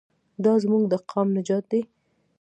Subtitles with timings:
[0.43, 1.81] دا زموږ د قام نجات دی.